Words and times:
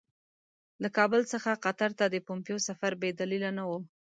له 0.81 0.89
کابل 0.97 1.21
څخه 1.31 1.61
قطر 1.65 1.91
ته 1.99 2.05
د 2.09 2.15
پومپیو 2.25 2.57
سفر 2.67 2.91
بې 3.01 3.09
دلیله 3.19 3.49
نه 3.57 3.63
وو. 3.69 3.79